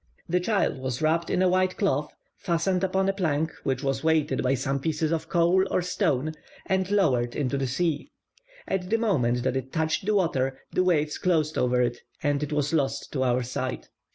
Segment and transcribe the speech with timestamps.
[0.27, 4.41] The child was wrapped in a white cloth, fastened upon a plank, which was weighted
[4.41, 6.31] by some pieces of coal or stone,
[6.65, 8.09] and lowered into the sea.
[8.67, 12.51] At the moment that it touched the water, the waves closed over it, and it
[12.51, 13.89] was lost to our sight.